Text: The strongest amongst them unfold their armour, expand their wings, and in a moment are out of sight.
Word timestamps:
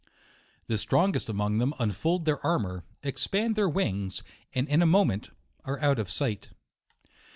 The 0.65 0.79
strongest 0.79 1.29
amongst 1.29 1.59
them 1.59 1.75
unfold 1.77 2.25
their 2.25 2.43
armour, 2.43 2.83
expand 3.03 3.55
their 3.55 3.69
wings, 3.69 4.23
and 4.51 4.67
in 4.67 4.81
a 4.81 4.87
moment 4.87 5.29
are 5.63 5.79
out 5.79 5.99
of 5.99 6.09
sight. 6.09 6.49